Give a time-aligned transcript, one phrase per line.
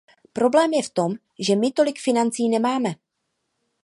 [0.33, 2.95] Problém je v tom, že my tolik financí nemáme.